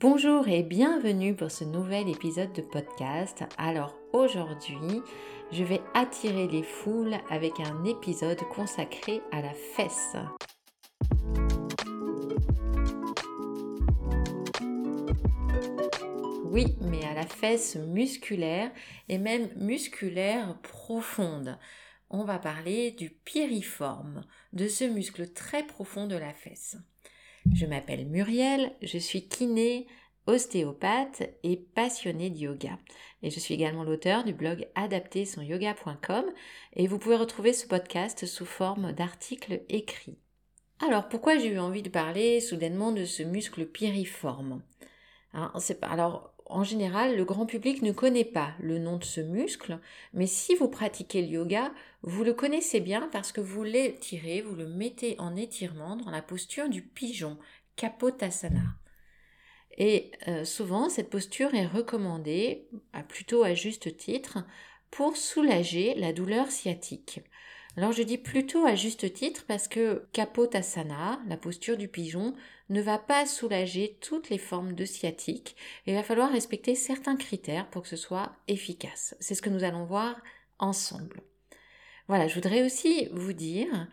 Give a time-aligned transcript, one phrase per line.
[0.00, 3.44] Bonjour et bienvenue pour ce nouvel épisode de podcast.
[3.58, 5.02] Alors aujourd'hui,
[5.52, 10.16] je vais attirer les foules avec un épisode consacré à la fesse.
[16.46, 18.70] Oui, mais à la fesse musculaire
[19.10, 21.58] et même musculaire profonde.
[22.08, 24.24] On va parler du piriforme,
[24.54, 26.78] de ce muscle très profond de la fesse.
[27.52, 29.86] Je m'appelle Muriel, je suis kiné,
[30.26, 32.78] ostéopathe et passionnée de yoga.
[33.22, 36.24] Et je suis également l'auteur du blog adapter-son-yoga.com
[36.74, 40.18] et vous pouvez retrouver ce podcast sous forme d'articles écrits.
[40.78, 44.62] Alors pourquoi j'ai eu envie de parler soudainement de ce muscle piriforme?
[45.32, 49.78] Hein, Alors en général, le grand public ne connaît pas le nom de ce muscle,
[50.12, 54.54] mais si vous pratiquez le yoga, vous le connaissez bien parce que vous l'étirez, vous
[54.54, 57.38] le mettez en étirement dans la posture du pigeon,
[57.76, 58.76] Kapotasana.
[59.78, 62.68] Et euh, souvent, cette posture est recommandée,
[63.08, 64.44] plutôt à juste titre,
[64.90, 67.20] pour soulager la douleur sciatique.
[67.76, 72.34] Alors je dis plutôt à juste titre parce que Kapotasana, la posture du pigeon,
[72.68, 77.16] ne va pas soulager toutes les formes de sciatique et il va falloir respecter certains
[77.16, 79.14] critères pour que ce soit efficace.
[79.20, 80.20] C'est ce que nous allons voir
[80.58, 81.22] ensemble.
[82.08, 83.88] Voilà, je voudrais aussi vous dire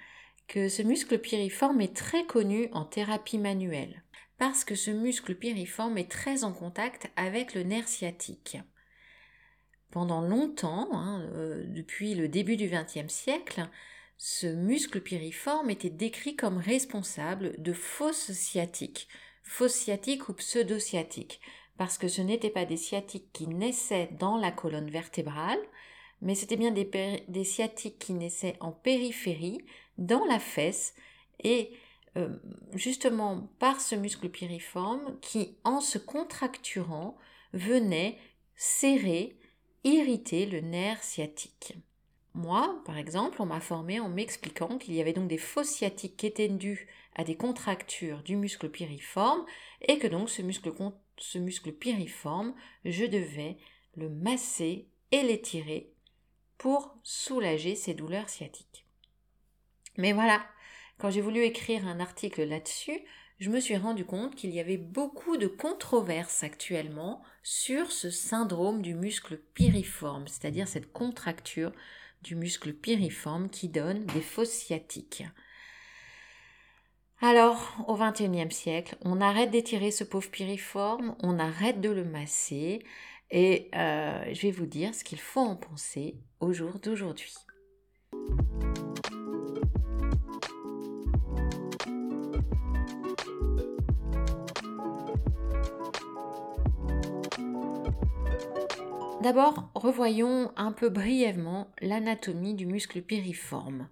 [0.47, 4.03] que ce muscle piriforme est très connu en thérapie manuelle
[4.39, 8.57] parce que ce muscle piriforme est très en contact avec le nerf sciatique
[9.91, 13.67] pendant longtemps, hein, euh, depuis le début du XXe siècle,
[14.17, 19.07] ce muscle piriforme était décrit comme responsable de fausses sciatiques,
[19.43, 21.39] fausses sciatiques ou pseudo-sciatiques,
[21.77, 25.59] parce que ce n'étaient pas des sciatiques qui naissaient dans la colonne vertébrale,
[26.21, 29.63] mais c'était bien des, sciatiques qui naissaient en périphérie,
[29.99, 30.95] dans la fesse,
[31.43, 31.71] et
[32.17, 32.29] euh,
[32.73, 37.17] justement par ce muscle piriforme qui, en se contracturant,
[37.53, 38.17] venait
[38.55, 39.37] serrer
[39.83, 41.75] irriter le nerf sciatique.
[42.33, 46.17] Moi, par exemple, on m'a formé en m'expliquant qu'il y avait donc des fausses sciatiques
[46.17, 49.43] qui étaient dues à des contractures du muscle piriforme
[49.81, 50.71] et que donc ce muscle,
[51.17, 52.53] ce muscle piriforme,
[52.85, 53.57] je devais
[53.95, 55.91] le masser et l'étirer
[56.57, 58.85] pour soulager ces douleurs sciatiques.
[59.97, 60.45] Mais voilà,
[60.99, 62.99] quand j'ai voulu écrire un article là-dessus,
[63.39, 68.81] je me suis rendu compte qu'il y avait beaucoup de controverses actuellement sur ce syndrome
[68.81, 71.71] du muscle piriforme, c'est-à-dire cette contracture
[72.23, 75.23] du muscle piriforme qui donne des fausses sciatiques.
[77.21, 82.83] Alors, au XXIe siècle, on arrête d'étirer ce pauvre piriforme, on arrête de le masser,
[83.31, 87.33] et euh, je vais vous dire ce qu'il faut en penser au jour d'aujourd'hui.
[99.21, 103.89] D'abord, revoyons un peu brièvement l'anatomie du muscle piriforme.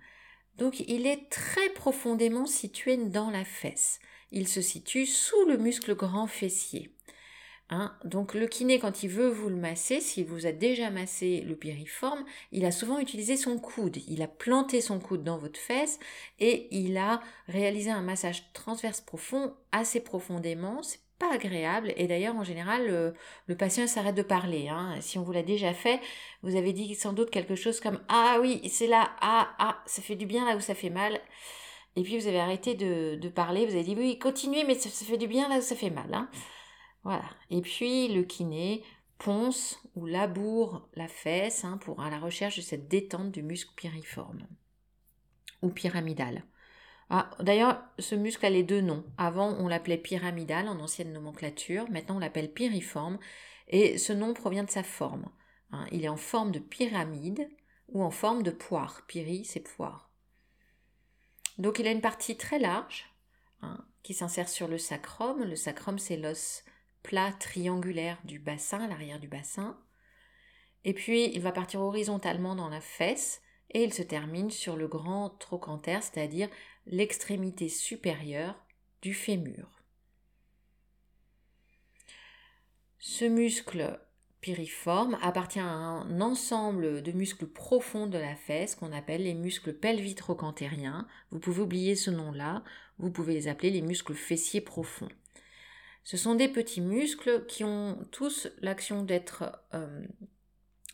[0.58, 4.00] Donc, il est très profondément situé dans la fesse.
[4.31, 6.96] Il se situe sous le muscle grand fessier.
[7.69, 11.41] Hein Donc, le kiné, quand il veut vous le masser, s'il vous a déjà massé
[11.41, 13.97] le piriforme, il a souvent utilisé son coude.
[14.08, 15.97] Il a planté son coude dans votre fesse
[16.40, 20.81] et il a réalisé un massage transverse profond assez profondément
[21.20, 23.14] pas agréable et d'ailleurs en général
[23.48, 24.68] le, patient s'arrête de parler.
[24.68, 24.96] Hein.
[25.02, 26.02] Si on vous l'a déjà fait,
[26.44, 30.02] vous avez dit sans doute quelque chose comme ah oui c'est là ah ah ça
[30.02, 31.20] fait du bien là où ça fait mal
[31.96, 35.18] et puis vous avez arrêté de, parler, vous avez dit oui continuez mais ça, fait
[35.18, 36.14] du bien là où ça fait mal.
[36.14, 36.30] Hein.
[37.03, 38.84] Voilà et puis le kiné
[39.18, 43.74] ponce ou laboure la fesse hein, pour à la recherche de cette détente du muscle
[43.76, 44.46] piriforme
[45.62, 46.44] ou pyramidal.
[47.10, 49.04] Ah, D'ailleurs, ce muscle a les deux noms.
[49.18, 51.90] Avant, on l'appelait pyramidal en ancienne nomenclature.
[51.90, 53.20] Maintenant, on l'appelle piriforme.
[53.68, 55.30] Et ce nom provient de sa forme.
[55.72, 55.88] Hein.
[55.92, 57.50] il est en forme de pyramide
[57.90, 59.04] ou en forme de poire.
[59.08, 60.10] Pyri, c'est poire.
[61.58, 63.06] Donc, il a une partie très large
[63.62, 65.44] hein, qui s'insère sur le sacrum.
[65.44, 66.64] Le sacrum, c'est l'os
[67.04, 69.79] plat triangulaire du bassin, l'arrière du bassin.
[70.84, 73.41] Et puis, il va partir horizontalement dans la fesse
[73.72, 76.50] et il se termine sur le grand trochanter, c'est-à-dire
[76.85, 78.66] l'extrémité supérieure
[79.02, 79.84] du fémur.
[82.99, 83.99] Ce muscle
[84.41, 89.73] piriforme appartient à un ensemble de muscles profonds de la fesse qu'on appelle les muscles
[89.73, 91.08] pelvitrochantériens.
[91.32, 92.64] Vous pouvez oublier ce nom-là,
[92.99, 95.09] vous pouvez les appeler les muscles fessiers profonds.
[96.03, 100.05] Ce sont des petits muscles qui ont tous l'action d'être euh,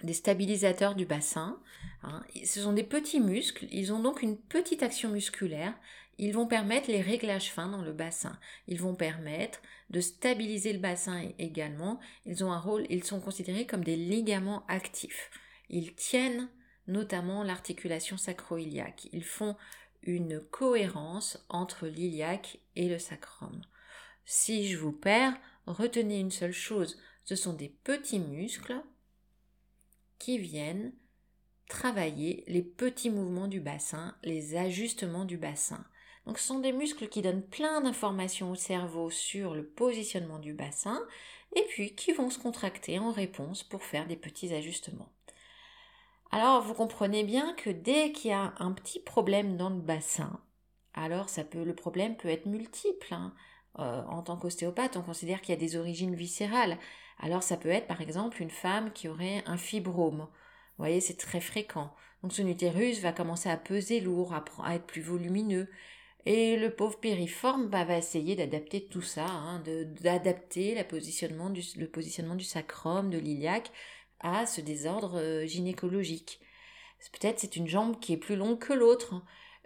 [0.03, 1.61] des stabilisateurs du bassin.
[2.03, 2.23] Hein.
[2.43, 5.73] Ce sont des petits muscles, ils ont donc une petite action musculaire.
[6.17, 8.37] Ils vont permettre les réglages fins dans le bassin.
[8.67, 9.59] Ils vont permettre
[9.89, 11.99] de stabiliser le bassin également.
[12.25, 15.31] Ils ont un rôle, ils sont considérés comme des ligaments actifs.
[15.69, 16.49] Ils tiennent
[16.87, 19.07] notamment l'articulation sacro-iliaque.
[19.13, 19.55] Ils font
[20.03, 23.61] une cohérence entre l'iliaque et le sacrum.
[24.25, 28.81] Si je vous perds, retenez une seule chose, ce sont des petits muscles
[30.19, 30.93] qui viennent
[31.71, 35.83] travailler les petits mouvements du bassin, les ajustements du bassin.
[36.25, 40.53] Donc ce sont des muscles qui donnent plein d'informations au cerveau sur le positionnement du
[40.53, 41.01] bassin
[41.55, 45.13] et puis qui vont se contracter en réponse pour faire des petits ajustements.
[46.29, 50.41] Alors vous comprenez bien que dès qu'il y a un petit problème dans le bassin,
[50.93, 53.13] alors ça peut, le problème peut être multiple.
[53.13, 53.33] Hein.
[53.79, 56.77] Euh, en tant qu'ostéopathe, on considère qu'il y a des origines viscérales.
[57.17, 60.27] Alors ça peut être par exemple une femme qui aurait un fibrome.
[60.81, 61.93] Vous voyez, c'est très fréquent.
[62.23, 65.69] Donc son utérus va commencer à peser lourd, à, être plus volumineux.
[66.25, 69.61] Et le pauvre périforme bah, va essayer d'adapter tout ça, hein,
[70.01, 70.83] d'adapter le
[71.87, 73.71] positionnement du sacrum, de l'iliaque
[74.21, 76.39] à ce désordre euh, gynécologique.
[77.11, 79.23] Peut-être c'est une jambe qui est plus longue que l'autre, hein,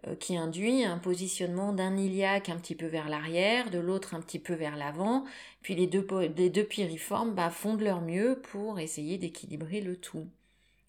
[0.07, 4.21] euh, qui induit un positionnement d'un iliaque un petit peu vers l'arrière, de l'autre un
[4.21, 5.23] petit peu vers l'avant,
[5.61, 9.95] puis les deux, les deux piriformes bah, font de leur mieux pour essayer d'équilibrer le
[9.95, 10.27] tout.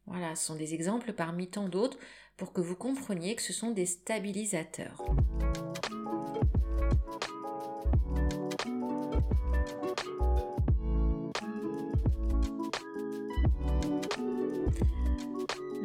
[0.07, 1.99] Voilà, ce sont des exemples parmi tant d'autres
[2.37, 5.05] pour que vous compreniez que ce sont des stabilisateurs.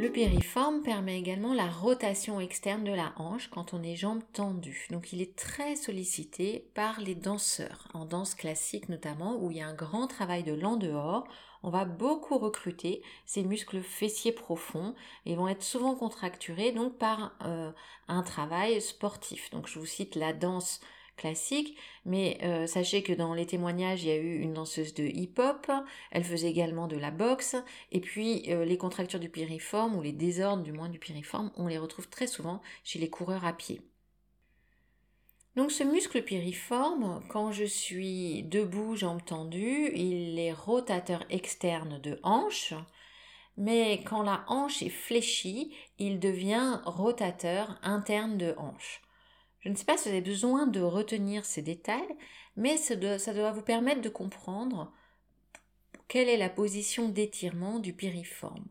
[0.01, 4.88] Le périforme permet également la rotation externe de la hanche quand on est jambes tendues.
[4.89, 9.62] Donc il est très sollicité par les danseurs, en danse classique notamment, où il y
[9.62, 11.27] a un grand travail de l'en dehors.
[11.62, 14.95] On va beaucoup recruter ces muscles fessiers profonds
[15.27, 17.71] et vont être souvent contracturés donc par euh,
[18.07, 19.51] un travail sportif.
[19.51, 20.81] Donc je vous cite la danse
[21.21, 25.03] classique, mais euh, sachez que dans les témoignages, il y a eu une danseuse de
[25.03, 25.71] hip-hop,
[26.09, 27.56] elle faisait également de la boxe,
[27.91, 31.68] et puis euh, les contractures du piriforme, ou les désordres du moins du piriforme, on
[31.68, 33.81] les retrouve très souvent chez les coureurs à pied.
[35.56, 42.19] Donc ce muscle piriforme, quand je suis debout, jambes tendues, il est rotateur externe de
[42.23, 42.73] hanche,
[43.57, 49.01] mais quand la hanche est fléchie, il devient rotateur interne de hanche.
[49.62, 52.16] Je ne sais pas si vous avez besoin de retenir ces détails,
[52.56, 54.92] mais ça doit, vous permettre de comprendre
[56.08, 58.68] quelle est la position d'étirement du piriforme.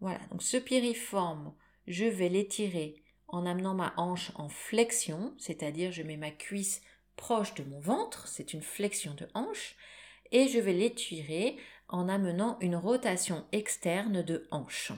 [0.00, 1.52] Voilà, donc ce piriforme,
[1.86, 6.80] je vais l'étirer en amenant ma hanche en flexion, c'est-à-dire je mets ma cuisse
[7.16, 9.76] proche de mon ventre, c'est une flexion de hanche,
[10.32, 14.92] et je vais l'étirer en amenant une rotation externe de hanche.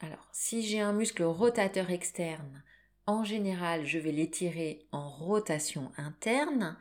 [0.00, 2.62] Alors, si j'ai un muscle rotateur externe
[3.08, 6.76] en général, je vais l'étirer en rotation interne,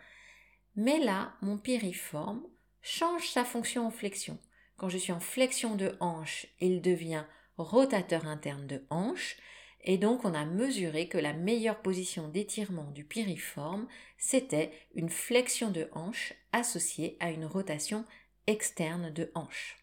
[0.76, 2.44] mais là, mon piriforme
[2.82, 4.38] change sa fonction en flexion.
[4.76, 7.24] Quand je suis en flexion de hanche, il devient
[7.58, 9.38] rotateur interne de hanche,
[9.86, 13.88] et donc on a mesuré que la meilleure position d'étirement du piriforme,
[14.18, 18.04] c'était une flexion de hanche associée à une rotation
[18.48, 19.78] externe de hanche.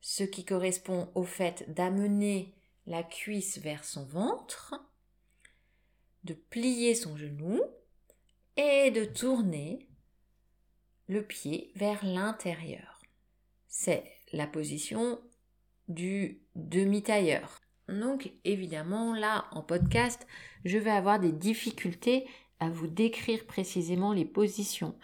[0.00, 2.54] Ce qui correspond au fait d'amener
[2.86, 4.76] la cuisse vers son ventre,
[6.26, 7.62] de plier son genou
[8.58, 9.88] et de tourner
[11.08, 13.00] le pied vers l'intérieur.
[13.68, 15.20] C'est la position
[15.88, 17.60] du demi-tailleur.
[17.88, 20.26] Donc évidemment là en podcast
[20.64, 22.26] je vais avoir des difficultés
[22.58, 24.98] à vous décrire précisément les positions.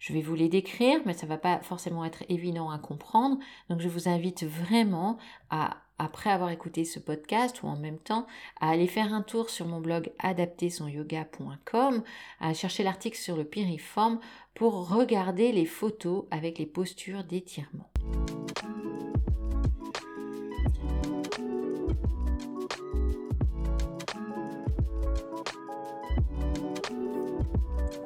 [0.00, 3.38] Je vais vous les décrire mais ça ne va pas forcément être évident à comprendre.
[3.68, 5.18] Donc je vous invite vraiment
[5.50, 8.26] à après avoir écouté ce podcast ou en même temps
[8.60, 12.02] à aller faire un tour sur mon blog adaptersonyoga.com,
[12.40, 14.18] à chercher l'article sur le piriforme
[14.54, 17.90] pour regarder les photos avec les postures d'étirement.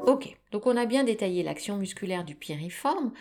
[0.06, 3.12] Ok, donc on a bien détaillé l'action musculaire du piriforme.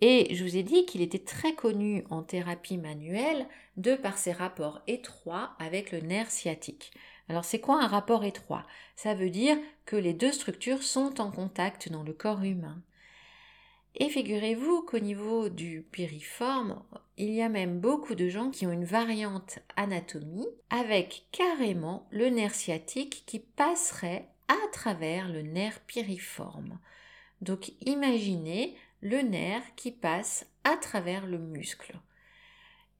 [0.00, 4.32] Et je vous ai dit qu'il était très connu en thérapie manuelle de par ses
[4.32, 6.92] rapports étroits avec le nerf sciatique.
[7.28, 8.66] Alors c'est quoi un rapport étroit?
[8.96, 12.82] Ça veut dire que les deux structures sont en contact dans le corps humain.
[13.96, 16.82] Et figurez-vous qu'au niveau du piriforme,
[17.18, 22.30] il y a même beaucoup de gens qui ont une variante anatomie avec carrément le
[22.30, 26.78] nerf sciatique qui passerait à travers le nerf piriforme.
[27.40, 31.98] Donc imaginez le nerf qui passe à travers le muscle.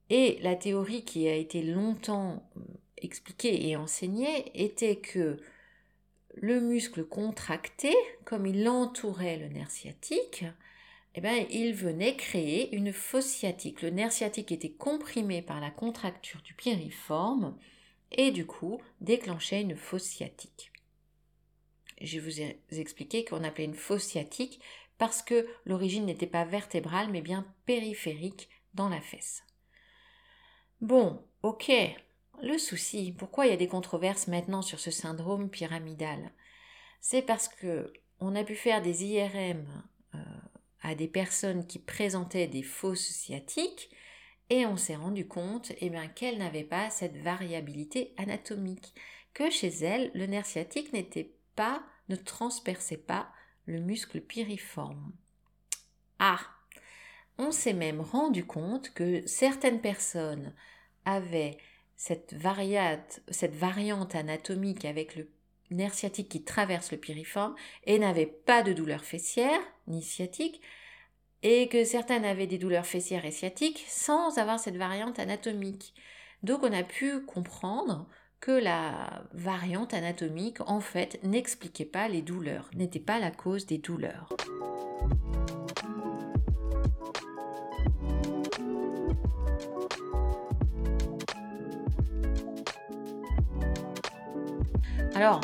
[0.09, 2.61] Et la théorie qui a été longtemps euh,
[2.97, 5.37] expliquée et enseignée était que
[6.35, 7.93] le muscle contracté,
[8.25, 10.45] comme il entourait le nerf sciatique,
[11.15, 13.81] eh bien, il venait créer une fosse sciatique.
[13.81, 17.57] Le nerf sciatique était comprimé par la contracture du piriforme
[18.11, 20.71] et du coup déclenchait une fosse sciatique.
[21.99, 24.59] Je vous ai expliqué qu'on appelait une fosse sciatique
[25.01, 29.41] parce que l'origine n'était pas vertébrale mais bien périphérique dans la fesse.
[30.79, 31.71] Bon, ok.
[32.43, 36.31] Le souci, pourquoi il y a des controverses maintenant sur ce syndrome pyramidal?
[36.99, 39.65] C'est parce que on a pu faire des IRM
[40.13, 40.19] euh,
[40.83, 43.89] à des personnes qui présentaient des fausses sciatiques
[44.51, 48.93] et on s'est rendu compte eh qu'elles n'avaient pas cette variabilité anatomique,
[49.33, 53.31] que chez elles, le nerf sciatique n'était pas, ne transperçait pas
[53.65, 55.11] le muscle piriforme.
[56.19, 56.39] Ah
[57.37, 60.53] On s'est même rendu compte que certaines personnes
[61.05, 61.57] avait
[61.95, 65.29] cette, variante anatomique avec le
[65.69, 70.61] nerf sciatique qui traverse le piriforme et n'avait pas de douleur fessière ni sciatique,
[71.43, 75.93] et que certaines avaient des douleurs fessières et sciatiques sans avoir cette variante anatomique.
[76.43, 78.07] Donc on a pu comprendre
[78.41, 83.77] que la variante anatomique en fait n'expliquait pas les douleurs, n'était pas la cause des
[83.77, 84.29] douleurs.
[95.13, 95.41] Alors,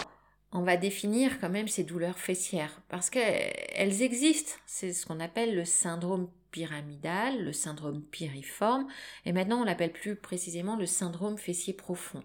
[0.51, 4.53] on va définir quand même ces douleurs fessières parce qu'elles existent.
[4.65, 8.87] C'est ce qu'on appelle le syndrome pyramidal, le syndrome piriforme,
[9.25, 12.23] et maintenant on l'appelle plus précisément le syndrome fessier profond.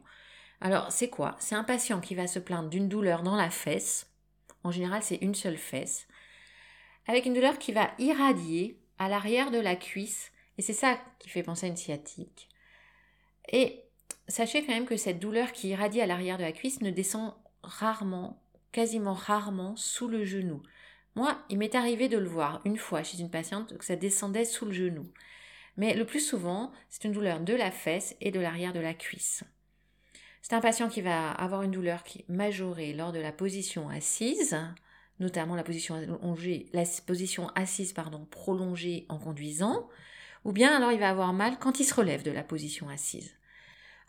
[0.64, 1.35] Alors, c'est quoi?
[1.40, 4.07] C'est un patient qui va se plaindre d'une douleur dans la fesse.
[4.62, 6.07] En général, c'est une seule fesse.
[7.09, 10.31] Avec une douleur qui va irradier à l'arrière de la cuisse.
[10.59, 12.49] Et c'est ça qui fait penser à une sciatique.
[13.50, 13.83] Et
[14.28, 17.35] sachez quand même que cette douleur qui irradie à l'arrière de la cuisse ne descend
[17.64, 18.40] rarement,
[18.71, 20.62] quasiment rarement, sous le genou.
[21.16, 24.45] Moi, il m'est arrivé de le voir une fois chez une patiente que ça descendait
[24.45, 25.11] sous le genou.
[25.76, 28.95] Mais le plus souvent, c'est une douleur de la fesse et de l'arrière de la
[28.95, 29.42] cuisse.
[30.42, 33.88] C'est un patient qui va avoir une douleur qui est majorée lors de la position
[33.88, 34.58] assise,
[35.20, 37.94] notamment la position allongée, la position assise
[38.30, 39.88] prolongée en conduisant,
[40.44, 43.37] ou bien alors il va avoir mal quand il se relève de la position assise.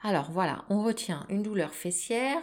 [0.01, 2.41] Alors voilà, on retient une douleur fessière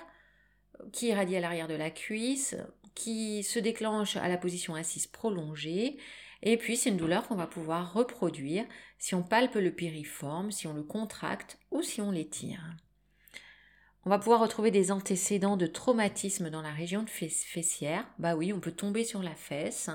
[0.92, 2.56] qui irradie à l'arrière de la cuisse,
[2.94, 5.98] qui se déclenche à la position assise prolongée,
[6.42, 8.64] et puis c'est une douleur qu'on va pouvoir reproduire
[8.98, 12.62] si on palpe le piriforme, si on le contracte ou si on l'étire.
[14.06, 18.06] On va pouvoir retrouver des antécédents de traumatisme dans la région de fessière.
[18.18, 19.90] Bah oui, on peut tomber sur la fesse.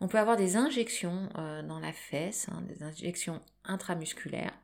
[0.00, 4.54] On peut avoir des injections euh, dans la fesse, hein, des injections intramusculaires.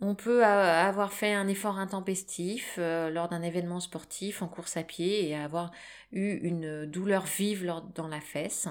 [0.00, 4.82] On peut avoir fait un effort intempestif euh, lors d'un événement sportif en course à
[4.82, 5.70] pied et avoir
[6.12, 8.68] eu une douleur vive dans la fesse.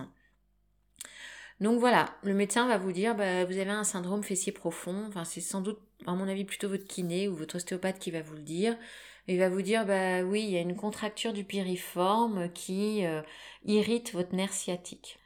[1.59, 5.05] Donc voilà, le médecin va vous dire bah, vous avez un syndrome fessier profond.
[5.07, 8.22] Enfin, c'est sans doute, à mon avis, plutôt votre kiné ou votre ostéopathe qui va
[8.22, 8.77] vous le dire.
[9.27, 13.22] Il va vous dire bah oui, il y a une contracture du piriforme qui euh,
[13.63, 15.17] irrite votre nerf sciatique.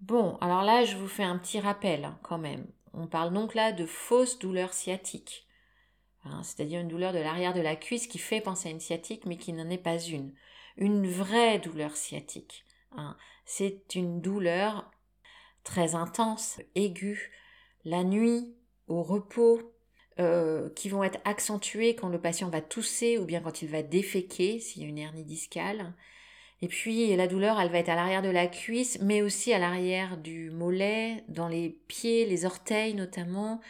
[0.00, 2.66] Bon, alors là, je vous fais un petit rappel hein, quand même.
[2.94, 5.46] On parle donc là de fausse douleur sciatique.
[6.24, 9.26] Hein, c'est-à-dire une douleur de l'arrière de la cuisse qui fait penser à une sciatique
[9.26, 10.34] mais qui n'en est pas une.
[10.76, 12.64] Une vraie douleur sciatique.
[12.92, 13.16] Hein.
[13.44, 14.90] C'est une douleur
[15.64, 17.30] très intense, aiguë,
[17.84, 18.56] la nuit,
[18.88, 19.71] au repos,
[20.20, 23.82] euh, qui vont être accentuées quand le patient va tousser ou bien quand il va
[23.82, 25.94] déféquer, s'il y a une hernie discale.
[26.60, 29.58] Et puis la douleur, elle va être à l'arrière de la cuisse, mais aussi à
[29.58, 33.60] l'arrière du mollet, dans les pieds, les orteils notamment.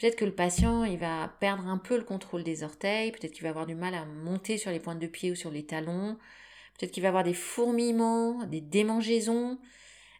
[0.00, 3.42] Peut-être que le patient, il va perdre un peu le contrôle des orteils, peut-être qu'il
[3.42, 6.16] va avoir du mal à monter sur les pointes de pied ou sur les talons,
[6.78, 9.58] peut-être qu'il va avoir des fourmillements, des démangeaisons,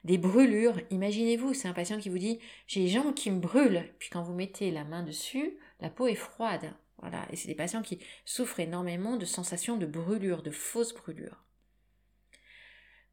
[0.04, 0.78] des brûlures.
[0.90, 3.84] Imaginez-vous, c'est un patient qui vous dit j'ai les jambes qui me brûlent.
[3.98, 6.74] Puis quand vous mettez la main dessus, la peau est froide.
[6.98, 11.44] Voilà, et c'est des patients qui souffrent énormément de sensations de brûlure, de fausses brûlures.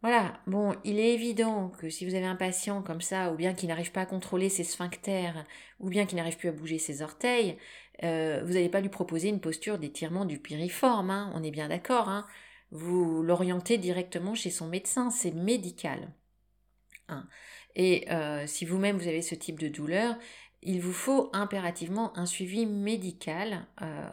[0.01, 3.53] Voilà, bon, il est évident que si vous avez un patient comme ça, ou bien
[3.53, 5.43] qui n'arrive pas à contrôler ses sphincters,
[5.79, 7.57] ou bien qui n'arrive plus à bouger ses orteils,
[8.03, 11.69] euh, vous n'allez pas lui proposer une posture d'étirement du piriforme, hein, on est bien
[11.69, 12.09] d'accord.
[12.09, 12.27] Hein.
[12.69, 16.13] Vous l'orientez directement chez son médecin, c'est médical.
[17.07, 17.27] Hein.
[17.75, 20.15] Et euh, si vous-même vous avez ce type de douleur,
[20.63, 24.09] il vous faut impérativement un suivi médical euh,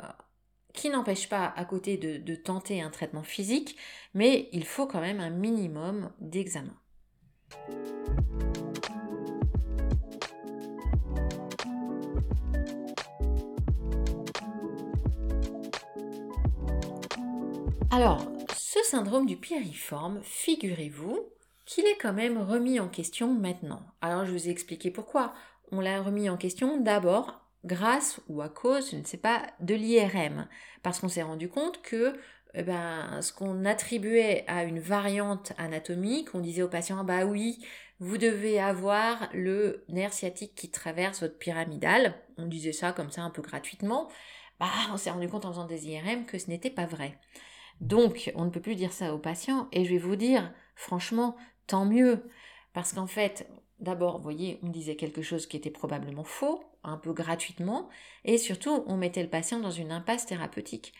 [0.72, 3.76] qui n'empêche pas à côté de, tenter un traitement physique,
[4.12, 6.74] mais il faut quand même un minimum d'examen.
[17.90, 21.28] Alors, ce syndrome du piriforme, figurez-vous
[21.64, 23.86] qu'il est quand même remis en question maintenant.
[24.00, 25.32] Alors, je vous ai expliqué pourquoi.
[25.76, 29.74] On l'a remis en question d'abord grâce ou à cause, je ne sais pas, de
[29.74, 30.46] l'IRM.
[30.84, 32.14] Parce qu'on s'est rendu compte que
[32.54, 37.58] eh ben, ce qu'on attribuait à une variante anatomique, on disait aux patients, bah oui,
[37.98, 42.14] vous devez avoir le nerf sciatique qui traverse votre pyramidale.
[42.38, 44.08] On disait ça comme ça un peu gratuitement.
[44.60, 47.18] Bah, on s'est rendu compte en faisant des IRM que ce n'était pas vrai.
[47.80, 49.66] Donc, on ne peut plus dire ça aux patients.
[49.72, 51.34] Et je vais vous dire, franchement,
[51.66, 52.22] tant mieux.
[52.74, 53.48] Parce qu'en fait,
[53.80, 57.88] d'abord, vous voyez, on disait quelque chose qui était probablement faux, un peu gratuitement,
[58.24, 60.92] et surtout, on mettait le patient dans une impasse thérapeutique.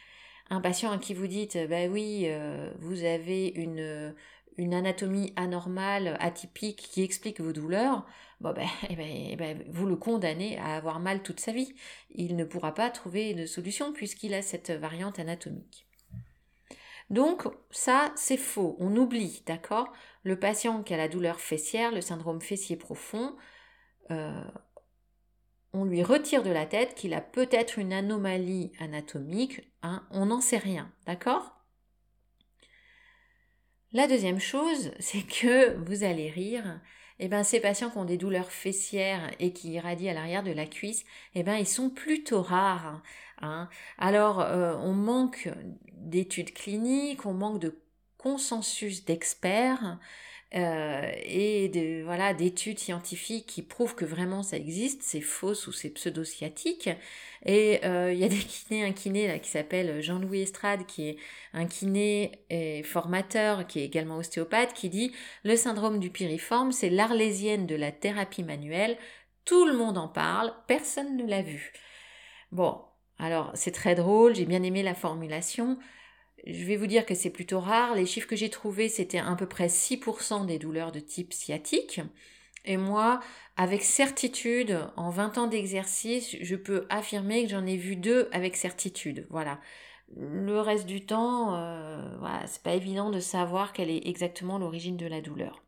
[0.51, 4.15] Un patient à qui vous dites, bah oui, euh, vous avez une,
[4.57, 8.07] une anatomie anormale, atypique, qui explique vos douleurs,
[8.41, 11.75] bon ben, eh ben, eh ben, vous le condamnez à avoir mal toute sa vie.
[12.15, 15.87] Il ne pourra pas trouver de solution puisqu'il a cette variante anatomique.
[17.11, 18.77] Donc ça, c'est faux.
[18.79, 19.93] On oublie, d'accord?
[20.23, 23.37] Le patient qui a la douleur fessière, le syndrome fessier profond,
[24.11, 24.45] euh,
[25.75, 29.61] on lui retire de la tête qu'il a peut-être une anomalie anatomique.
[29.83, 31.53] Hein, on n'en sait rien, d'accord?
[33.93, 36.81] La deuxième chose, c'est que vous allez rire.
[37.21, 40.53] Eh ben, ces patients qui ont des douleurs fessières et qui irradient à l'arrière de
[40.53, 43.03] la cuisse, eh ben, ils sont plutôt rares.
[43.41, 43.69] Hein.
[43.99, 45.49] Alors, euh, on manque
[45.93, 47.79] d'études cliniques, on manque de
[48.19, 49.99] consensus d'experts
[50.55, 55.73] euh, et de, voilà, d'études scientifiques qui prouvent que vraiment ça existe, c'est faux ou
[55.73, 56.89] c'est pseudo-sciatique.
[57.45, 61.17] Et euh, il y a des kinés, un kiné qui s'appelle Jean-Louis Estrade, qui est
[61.55, 65.13] un kiné et formateur, qui est également ostéopathe, qui dit
[65.43, 68.97] le syndrome du piriforme, c'est l'arlésienne de la thérapie manuelle.
[69.45, 71.73] Tout le monde en parle, personne ne l'a vu.
[72.53, 72.81] Bon,
[73.19, 75.79] alors c'est très drôle, j'ai bien aimé la formulation.
[76.47, 77.95] Je vais vous dire que c'est plutôt rare.
[77.95, 82.01] Les chiffres que j'ai trouvés, c'était à peu près 6% des douleurs de type sciatique.
[82.67, 83.21] Et moi,
[83.57, 88.57] avec certitude, en 20 ans d'exercice, je peux affirmer que j'en ai vu deux avec
[88.57, 89.27] certitude.
[89.31, 89.61] Voilà.
[90.17, 94.97] Le reste du temps, euh, voilà, c'est pas évident de savoir quelle est exactement l'origine
[94.97, 95.64] de la douleur.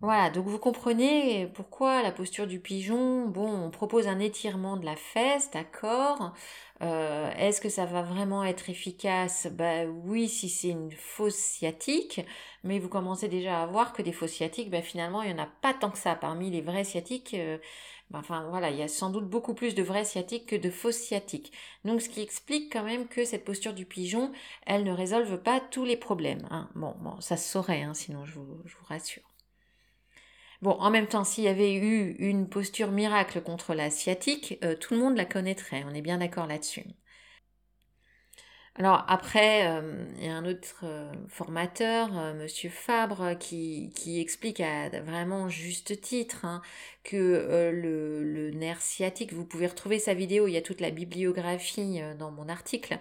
[0.00, 4.86] Voilà, donc vous comprenez pourquoi la posture du pigeon, bon, on propose un étirement de
[4.86, 6.32] la fesse, d'accord.
[6.80, 9.46] Euh, est-ce que ça va vraiment être efficace?
[9.52, 12.22] Bah oui, si c'est une fausse sciatique,
[12.64, 15.44] mais vous commencez déjà à voir que des fausses sciatiques, bah, finalement, il n'y en
[15.44, 16.14] a pas tant que ça.
[16.14, 17.58] Parmi les vrais sciatiques, euh,
[18.10, 20.70] bah, enfin voilà, il y a sans doute beaucoup plus de vrais sciatiques que de
[20.70, 21.52] fausses sciatiques.
[21.84, 24.32] Donc ce qui explique quand même que cette posture du pigeon,
[24.66, 26.46] elle ne résolve pas tous les problèmes.
[26.50, 26.70] Hein.
[26.74, 29.29] Bon, bon, ça se saurait, hein, sinon je vous rassure.
[30.62, 34.76] Bon, en même temps, s'il y avait eu une posture miracle contre la sciatique, euh,
[34.76, 36.84] tout le monde la connaîtrait, on est bien d'accord là-dessus.
[38.74, 44.90] Alors après, euh, il y a un autre euh, formateur, Monsieur Fabre, qui, explique à
[45.00, 46.60] vraiment juste titre hein,
[47.04, 50.90] que le, le, nerf sciatique, vous pouvez retrouver sa vidéo, il y a toute la
[50.90, 52.98] bibliographie dans mon article,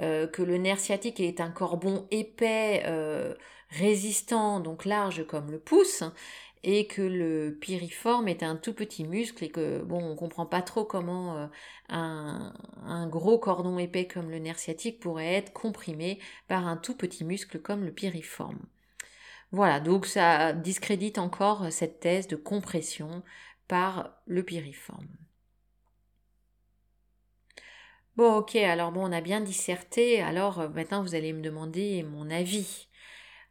[0.00, 2.82] que le nerf sciatique est un cordon épais,
[3.70, 6.04] résistant, donc large comme le pouce,
[6.64, 10.62] et que le piriforme est un tout petit muscle et que bon on comprend pas
[10.62, 11.46] trop comment euh,
[11.88, 17.24] un, gros cordon épais comme le nerf sciatique pourrait être comprimé par un tout petit
[17.24, 18.60] muscle comme le piriforme.
[19.50, 23.22] Voilà, donc ça discrédite encore cette thèse de compression
[23.68, 25.08] par le piriforme.
[28.16, 32.02] Bon, ok, alors bon, on a bien disserté, alors euh, maintenant vous allez me demander
[32.02, 32.88] mon avis.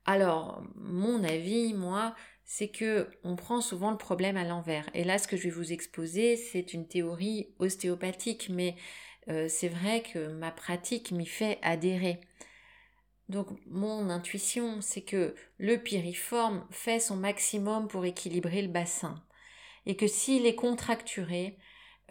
[0.05, 2.15] Alors, mon avis, moi,
[2.53, 4.89] c'est que on prend souvent le problème à l'envers.
[4.93, 8.75] Et là, ce que je vais vous exposer, c'est une théorie ostéopathique, mais
[9.29, 12.19] euh, c'est vrai que ma pratique m'y fait adhérer.
[13.29, 19.23] Donc mon intuition, c'est que le piriforme fait son maximum pour équilibrer le bassin.
[19.85, 21.57] Et que s'il est contracturé,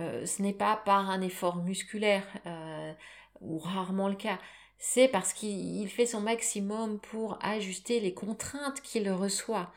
[0.00, 2.94] euh, ce n'est pas par un effort musculaire, euh,
[3.42, 4.38] ou rarement le cas,
[4.78, 9.70] c'est parce qu'il fait son maximum pour ajuster les contraintes qu'il reçoit.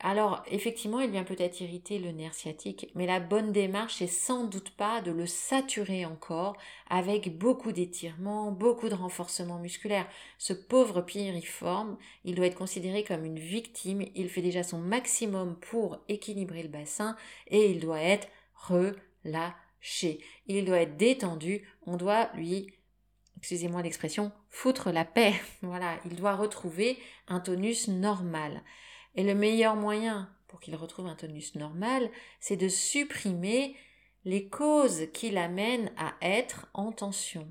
[0.00, 4.44] Alors, effectivement, il vient peut-être irriter le nerf sciatique, mais la bonne démarche, c'est sans
[4.44, 6.56] doute pas de le saturer encore
[6.88, 10.06] avec beaucoup d'étirements, beaucoup de renforcement musculaire.
[10.38, 15.56] Ce pauvre piriforme, il doit être considéré comme une victime, il fait déjà son maximum
[15.56, 17.16] pour équilibrer le bassin
[17.48, 20.20] et il doit être relâché.
[20.46, 22.68] Il doit être détendu, on doit lui
[23.38, 25.34] excusez-moi l'expression, foutre la paix.
[25.62, 28.62] Voilà, il doit retrouver un tonus normal.
[29.14, 33.76] Et le meilleur moyen pour qu'il retrouve un tonus normal, c'est de supprimer
[34.24, 37.48] les causes qui l'amènent à être en tension.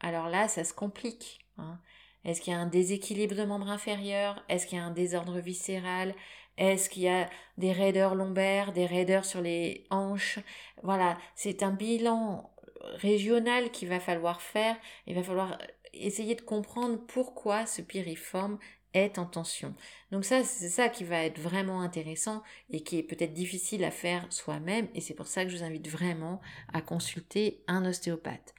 [0.00, 1.46] Alors là, ça se complique.
[1.58, 1.80] Hein.
[2.24, 4.42] Est-ce qu'il y a un déséquilibre de membre inférieur?
[4.48, 6.14] Est-ce qu'il y a un désordre viscéral?
[6.56, 10.38] Est-ce qu'il y a des raideurs lombaires, des raideurs sur les hanches?
[10.82, 12.50] Voilà, c'est un bilan
[12.96, 14.76] régional qu'il va falloir faire.
[15.06, 15.56] Il va falloir
[15.92, 18.58] essayer de comprendre pourquoi ce piriforme
[18.94, 19.74] est en tension.
[20.10, 23.90] Donc ça, c'est ça qui va être vraiment intéressant et qui est peut-être difficile à
[23.90, 26.40] faire soi-même et c'est pour ça que je vous invite vraiment
[26.72, 28.54] à consulter un ostéopathe.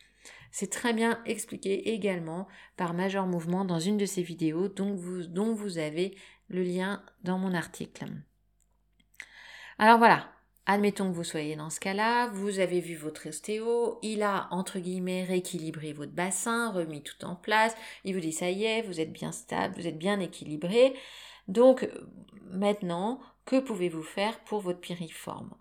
[0.51, 5.25] C'est très bien expliqué également par Major Mouvement dans une de ses vidéos dont vous,
[5.25, 6.17] dont vous avez
[6.49, 8.05] le lien dans mon article.
[9.77, 10.29] Alors voilà,
[10.67, 14.77] Admettons que vous soyez dans ce cas-là, vous avez vu votre ostéo, il a entre
[14.77, 18.99] guillemets rééquilibré votre bassin, remis tout en place, il vous dit ça y est, vous
[18.99, 20.93] êtes bien stable, vous êtes bien équilibré.
[21.47, 21.89] Donc
[22.51, 25.51] maintenant, que pouvez-vous faire pour votre piriforme?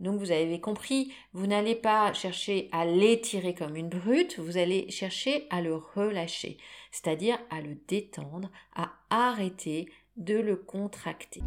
[0.00, 4.90] Donc vous avez compris, vous n'allez pas chercher à l'étirer comme une brute, vous allez
[4.90, 6.58] chercher à le relâcher,
[6.90, 11.42] c'est-à-dire à le détendre, à arrêter de le contracter.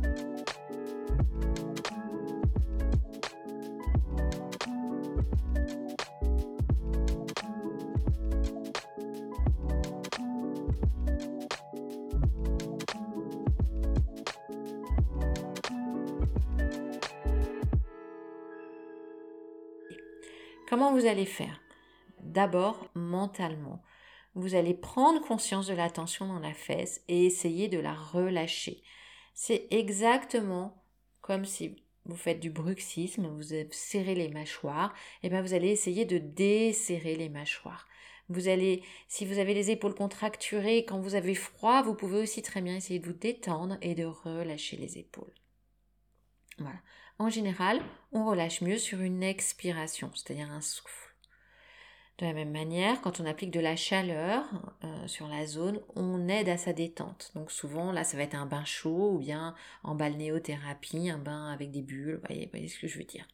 [20.71, 21.59] Comment vous allez faire?
[22.21, 23.83] D'abord, mentalement.
[24.35, 28.81] Vous allez prendre conscience de la tension dans la fesse et essayer de la relâcher.
[29.33, 30.81] C'est exactement
[31.19, 36.05] comme si vous faites du bruxisme, vous serrez les mâchoires, et bien vous allez essayer
[36.05, 37.89] de desserrer les mâchoires.
[38.29, 42.41] Vous allez, si vous avez les épaules contracturées, quand vous avez froid, vous pouvez aussi
[42.43, 45.33] très bien essayer de vous détendre et de relâcher les épaules.
[46.59, 46.79] Voilà.
[47.21, 51.13] En général, on relâche mieux sur une expiration, c'est-à-dire un souffle.
[52.17, 54.43] De la même manière, quand on applique de la chaleur
[54.83, 57.31] euh, sur la zone, on aide à sa détente.
[57.35, 59.53] Donc souvent, là, ça va être un bain chaud ou bien
[59.83, 63.27] en balnéothérapie, un bain avec des bulles, vous voyez, voyez ce que je veux dire.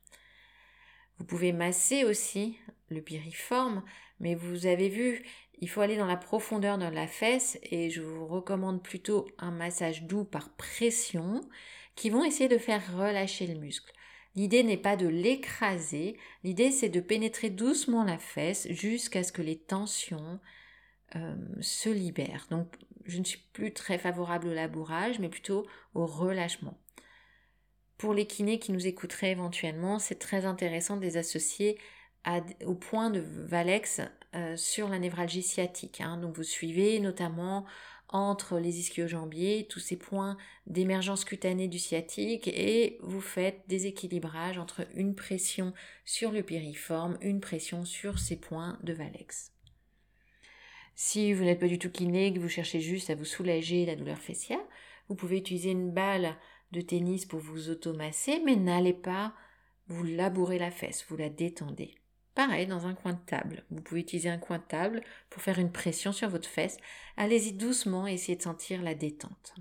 [1.18, 2.58] Vous pouvez masser aussi
[2.90, 3.84] le piriforme,
[4.20, 5.24] mais vous avez vu,
[5.60, 9.52] il faut aller dans la profondeur de la fesse et je vous recommande plutôt un
[9.52, 11.40] massage doux par pression
[11.98, 13.92] qui vont essayer de faire relâcher le muscle.
[14.36, 19.42] L'idée n'est pas de l'écraser, l'idée c'est de pénétrer doucement la fesse jusqu'à ce que
[19.42, 20.40] les tensions
[21.16, 22.46] euh, se libèrent.
[22.52, 22.72] Donc
[23.06, 26.78] je ne suis plus très favorable au labourage, mais plutôt au relâchement.
[27.98, 31.80] Pour les kinés qui nous écouteraient éventuellement, c'est très intéressant de les associer
[32.66, 34.02] au point de Valex
[34.36, 36.02] euh, sur la névralgie sciatique.
[36.02, 36.18] Hein.
[36.18, 37.66] Donc vous suivez notamment
[38.10, 44.58] entre les ischio-jambiers, tous ces points d'émergence cutanée du sciatique et vous faites des équilibrages
[44.58, 45.74] entre une pression
[46.06, 49.52] sur le piriforme, une pression sur ces points de Valex.
[50.96, 53.96] Si vous n'êtes pas du tout kiné, que vous cherchez juste à vous soulager la
[53.96, 54.64] douleur fessière,
[55.10, 56.36] vous pouvez utiliser une balle
[56.72, 59.34] de tennis pour vous automasser, mais n'allez pas
[59.88, 61.96] vous labourer la fesse, vous la détendez.
[62.38, 63.64] Pareil, dans un coin de table.
[63.72, 66.78] Vous pouvez utiliser un coin de table pour faire une pression sur votre fesse.
[67.16, 69.56] Allez-y doucement et essayez de sentir la détente.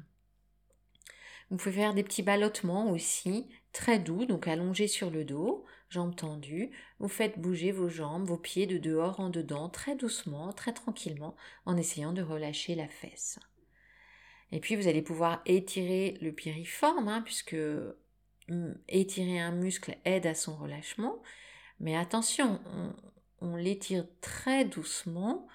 [1.49, 6.15] Vous pouvez faire des petits ballottements aussi, très doux, donc allongés sur le dos, jambes
[6.15, 6.71] tendues.
[6.99, 11.35] Vous faites bouger vos jambes, vos pieds de dehors en dedans, très doucement, très tranquillement,
[11.65, 13.39] en essayant de relâcher la fesse.
[14.53, 17.57] Et puis vous allez pouvoir étirer le piriforme, hein, puisque
[18.51, 21.23] hum, étirer un muscle aide à son relâchement.
[21.81, 22.61] Mais attention,
[23.41, 25.47] on, l'étire très doucement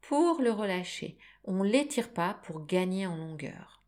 [0.00, 1.18] pour le relâcher.
[1.44, 3.82] On ne l'étire pas pour gagner en longueur.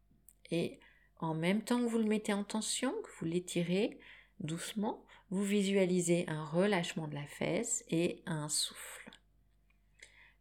[0.51, 0.79] Et
[1.19, 3.99] en même temps que vous le mettez en tension, que vous l'étirez
[4.41, 9.11] doucement, vous visualisez un relâchement de la fesse et un souffle.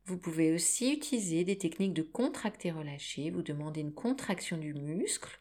[0.06, 3.30] Vous pouvez aussi utiliser des techniques de contracter-relâcher.
[3.30, 5.40] Vous demandez une contraction du muscle.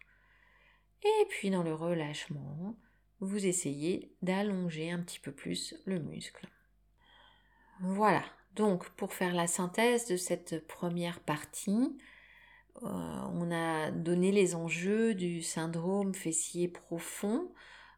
[1.05, 2.77] Et puis dans le relâchement,
[3.21, 6.49] vous essayez d'allonger un petit peu plus le muscle.
[7.81, 8.25] Voilà,
[8.55, 11.99] donc pour faire la synthèse de cette première partie,
[12.83, 12.87] euh,
[13.33, 17.51] on a donné les enjeux du syndrome fessier profond.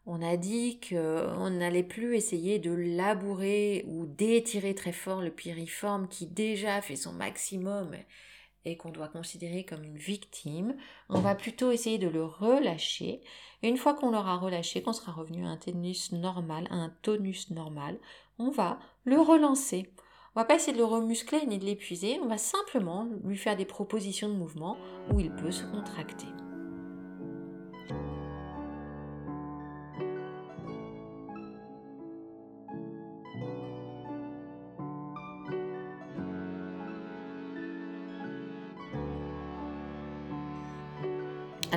[0.06, 6.08] On a dit qu'on n'allait plus essayer de labourer ou d'étirer très fort le piriforme
[6.08, 7.94] qui déjà fait son maximum
[8.64, 10.76] et qu'on doit considérer comme une victime,
[11.08, 13.20] on va plutôt essayer de le relâcher.
[13.62, 16.92] Et une fois qu'on l'aura relâché, qu'on sera revenu à un tonus normal, à un
[17.02, 17.98] tonus normal,
[18.38, 19.92] on va le relancer.
[20.34, 23.56] On va pas essayer de le remuscler ni de l'épuiser, on va simplement lui faire
[23.56, 24.76] des propositions de mouvement
[25.12, 26.26] où il peut se contracter.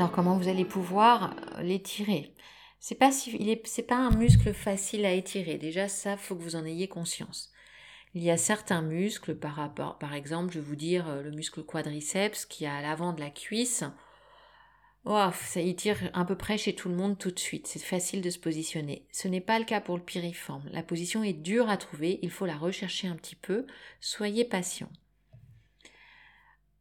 [0.02, 2.34] Alors comment vous allez pouvoir l'étirer?
[2.80, 3.12] C'est pas
[3.88, 5.60] pas un muscle facile à étirer.
[5.60, 7.52] Déjà ça, faut que vous en ayez conscience.
[8.16, 11.30] Il y a certains muscles, par rapport, par exemple, je vais vous dire euh, le
[11.30, 13.84] muscle quadriceps qui est à l'avant de la cuisse.
[15.06, 17.68] Oh, ça y tire à peu près chez tout le monde tout de suite.
[17.68, 19.06] C'est facile de se positionner.
[19.12, 20.68] Ce n'est pas le cas pour le piriforme.
[20.72, 22.18] La position est dure à trouver.
[22.24, 23.68] Il faut la rechercher un petit peu.
[24.00, 24.90] Soyez patient.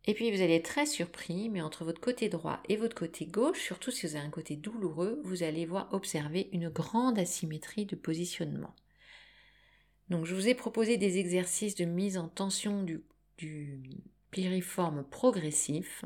[0.07, 3.27] Et puis vous allez être très surpris, mais entre votre côté droit et votre côté
[3.27, 7.85] gauche, surtout si vous avez un côté douloureux, vous allez voir observer une grande asymétrie
[7.85, 8.75] de positionnement.
[10.09, 13.05] Donc je vous ai proposé des exercices de mise en tension du,
[13.39, 13.83] du
[14.31, 16.05] piriforme progressif.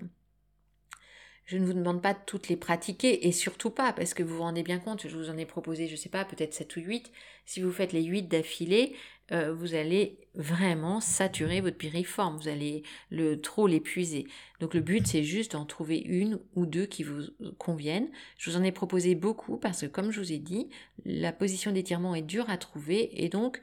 [1.46, 4.36] Je ne vous demande pas de toutes les pratiquer et surtout pas parce que vous
[4.36, 6.76] vous rendez bien compte, je vous en ai proposé, je ne sais pas, peut-être 7
[6.76, 7.12] ou 8.
[7.44, 8.96] Si vous faites les 8 d'affilée,
[9.32, 14.26] euh, vous allez vraiment saturer votre piriforme, vous allez le trop l'épuiser.
[14.60, 17.22] Donc le but c'est juste d'en trouver une ou deux qui vous
[17.58, 18.08] conviennent.
[18.38, 20.68] Je vous en ai proposé beaucoup parce que comme je vous ai dit,
[21.04, 23.60] la position d'étirement est dure à trouver et donc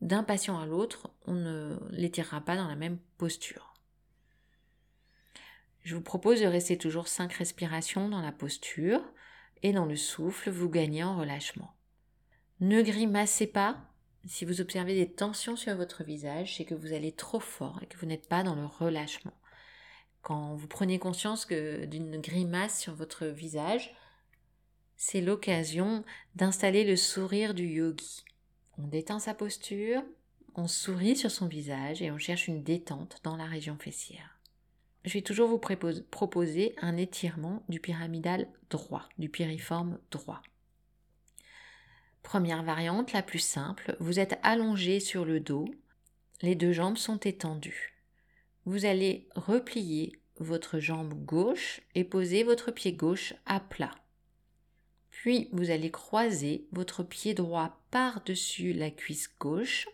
[0.00, 3.67] d'un patient à l'autre, on ne l'étirera pas dans la même posture.
[5.88, 9.00] Je vous propose de rester toujours 5 respirations dans la posture
[9.62, 11.72] et dans le souffle, vous gagnez en relâchement.
[12.60, 13.78] Ne grimacez pas.
[14.26, 17.86] Si vous observez des tensions sur votre visage, c'est que vous allez trop fort et
[17.86, 19.32] que vous n'êtes pas dans le relâchement.
[20.20, 23.96] Quand vous prenez conscience d'une grimace sur votre visage,
[24.94, 28.26] c'est l'occasion d'installer le sourire du yogi.
[28.76, 30.02] On détend sa posture,
[30.54, 34.37] on sourit sur son visage et on cherche une détente dans la région fessière.
[35.04, 40.42] Je vais toujours vous proposer un étirement du pyramidal droit, du piriforme droit.
[42.22, 45.66] Première variante, la plus simple, vous êtes allongé sur le dos,
[46.42, 47.94] les deux jambes sont étendues.
[48.66, 53.94] Vous allez replier votre jambe gauche et poser votre pied gauche à plat.
[55.10, 59.88] Puis vous allez croiser votre pied droit par-dessus la cuisse gauche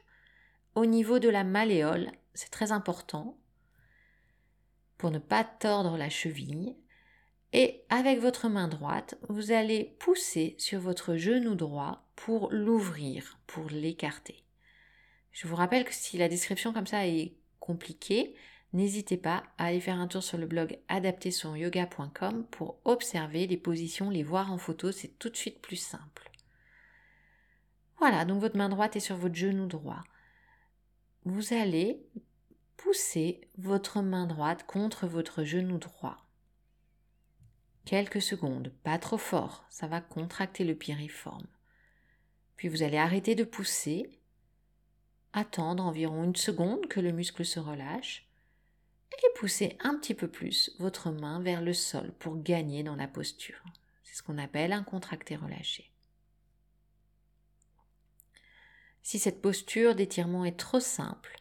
[0.75, 3.39] au niveau de la malléole, c'est très important
[5.11, 6.77] ne pas tordre la cheville.
[7.53, 13.71] Et avec votre main droite, vous allez pousser sur votre genou droit pour l'ouvrir, pour
[13.71, 14.45] l'écarter.
[15.31, 18.35] Je vous rappelle que si la description comme ça est compliquée,
[18.73, 24.11] n'hésitez pas à aller faire un tour sur le blog adapté-sur-yoga.com pour observer les positions,
[24.11, 26.31] les voir en photo, c'est tout de suite plus simple.
[27.99, 30.03] Voilà, donc votre main droite est sur votre genou droit.
[31.25, 32.05] Vous allez
[32.77, 36.19] pousser votre main droite contre votre genou droit.
[37.85, 41.47] Quelques secondes, pas trop fort, ça va contracter le piriforme.
[42.57, 44.19] Puis vous allez arrêter de pousser,
[45.33, 48.27] attendre environ une seconde que le muscle se relâche,
[49.13, 53.07] et poussez un petit peu plus votre main vers le sol pour gagner dans la
[53.07, 53.63] posture.
[54.03, 55.91] C'est ce qu'on appelle un contracté relâché.
[59.03, 61.37] Si cette posture d'étirement est trop simple,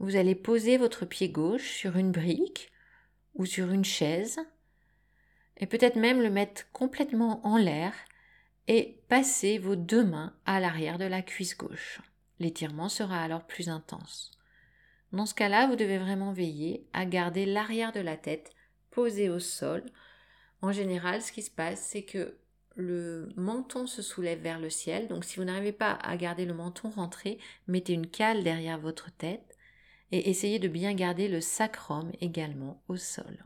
[0.00, 2.72] vous allez poser votre pied gauche sur une brique
[3.34, 4.40] ou sur une chaise
[5.58, 7.92] et peut-être même le mettre complètement en l'air
[8.66, 12.00] et passer vos deux mains à l'arrière de la cuisse gauche.
[12.38, 14.30] L'étirement sera alors plus intense.
[15.12, 18.52] Dans ce cas-là, vous devez vraiment veiller à garder l'arrière de la tête
[18.90, 19.84] posée au sol.
[20.62, 22.38] En général, ce qui se passe, c'est que
[22.74, 25.08] le menton se soulève vers le ciel.
[25.08, 29.10] Donc si vous n'arrivez pas à garder le menton rentré, mettez une cale derrière votre
[29.10, 29.58] tête
[30.12, 33.44] et essayez de bien garder le sacrum également au sol.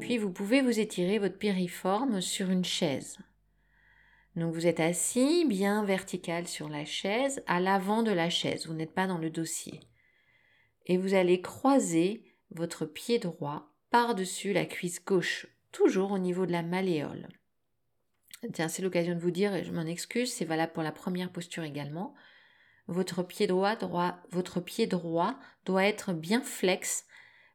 [0.00, 3.18] Puis vous pouvez vous étirer votre piriforme sur une chaise.
[4.36, 8.74] Donc vous êtes assis bien vertical sur la chaise, à l'avant de la chaise, vous
[8.74, 9.80] n'êtes pas dans le dossier.
[10.86, 16.52] Et vous allez croiser votre pied droit par-dessus la cuisse gauche, toujours au niveau de
[16.52, 17.28] la malléole.
[18.52, 21.30] Tiens, c'est l'occasion de vous dire, et je m'en excuse, c'est valable pour la première
[21.32, 22.14] posture également.
[22.86, 27.04] Votre pied droit, droit, votre pied droit doit être bien flex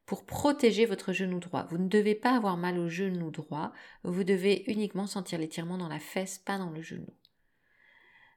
[0.05, 1.65] pour protéger votre genou droit.
[1.69, 3.71] Vous ne devez pas avoir mal au genou droit,
[4.03, 7.13] vous devez uniquement sentir l'étirement dans la fesse, pas dans le genou.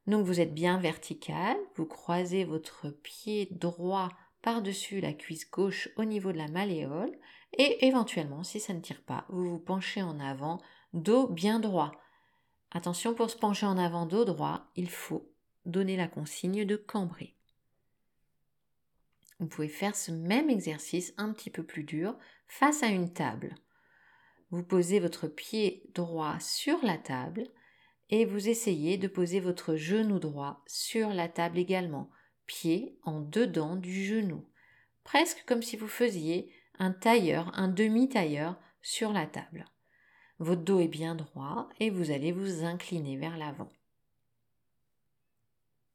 [0.06, 4.10] Donc vous êtes bien vertical, vous croisez votre pied droit
[4.40, 7.12] par-dessus la cuisse gauche au niveau de la malléole
[7.52, 10.60] et éventuellement, si ça ne tire pas, vous vous penchez en avant,
[10.92, 11.92] dos bien droit.
[12.70, 15.30] Attention pour se pencher en avant dos droit, il faut
[15.64, 17.36] donner la consigne de cambrer.
[19.38, 22.16] Vous pouvez faire ce même exercice un petit peu plus dur
[22.48, 23.54] face à une table.
[24.50, 27.46] Vous posez votre pied droit sur la table
[28.08, 32.10] et vous essayez de poser votre genou droit sur la table également,
[32.46, 34.46] pied en dedans du genou,
[35.02, 39.64] presque comme si vous faisiez un tailleur, un demi-tailleur sur la table.
[40.38, 43.72] Votre dos est bien droit et vous allez vous incliner vers l'avant.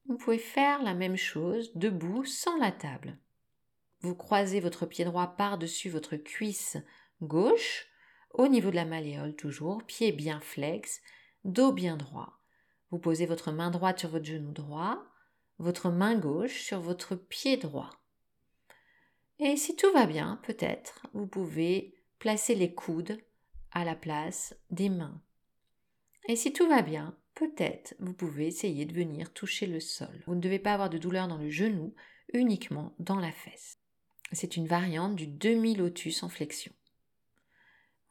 [0.07, 3.17] Vous pouvez faire la même chose debout sans la table.
[4.01, 6.77] Vous croisez votre pied droit par-dessus votre cuisse
[7.21, 7.85] gauche,
[8.33, 11.01] au niveau de la malléole toujours, pied bien flex,
[11.45, 12.39] dos bien droit.
[12.89, 15.05] Vous posez votre main droite sur votre genou droit,
[15.59, 18.00] votre main gauche sur votre pied droit.
[19.43, 23.17] Et si tout va bien, peut-être, vous pouvez placer les coudes
[23.71, 25.19] à la place des mains.
[26.27, 30.23] Et si tout va bien, peut-être vous pouvez essayer de venir toucher le sol.
[30.27, 31.95] Vous ne devez pas avoir de douleur dans le genou,
[32.33, 33.79] uniquement dans la fesse.
[34.31, 36.71] C'est une variante du demi-lotus en flexion.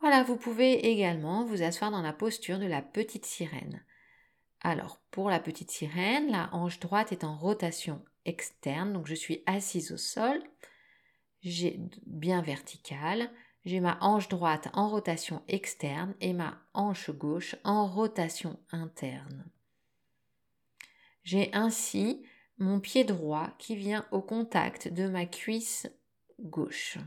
[0.01, 3.85] Voilà, vous pouvez également vous asseoir dans la posture de la petite sirène.
[4.63, 9.45] Alors, pour la petite sirène, la hanche droite est en rotation externe, donc je suis
[9.47, 10.43] assise au sol,
[11.43, 13.31] j'ai bien verticale,
[13.65, 19.45] j'ai ma hanche droite en rotation externe et ma hanche gauche en rotation interne.
[21.25, 22.23] J'ai ainsi
[22.59, 25.91] mon pied droit qui vient au contact de ma cuisse
[26.41, 26.99] gauche.